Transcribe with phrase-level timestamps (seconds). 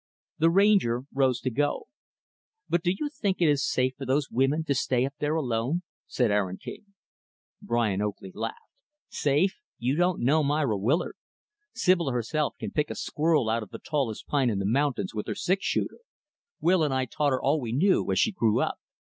[0.39, 1.83] The Ranger rose to go.
[2.67, 5.83] "But do you think it is safe for those women to stay up there alone?"
[6.09, 6.95] asked Aaron King.
[7.61, 8.55] Brian Oakley laughed.
[9.09, 9.59] "Safe!
[9.77, 11.17] You don't know Myra Willard!
[11.75, 15.27] Sibyl, herself, can pick a squirrel out of the tallest pine in the mountains with
[15.27, 15.99] her six shooter.
[16.59, 18.79] Will and I taught her all we knew, as she grew up.